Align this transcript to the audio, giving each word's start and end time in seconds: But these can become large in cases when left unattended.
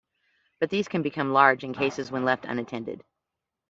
But 0.59 0.71
these 0.71 0.87
can 0.87 1.03
become 1.03 1.31
large 1.31 1.63
in 1.63 1.73
cases 1.73 2.09
when 2.11 2.25
left 2.25 2.43
unattended. 2.45 3.03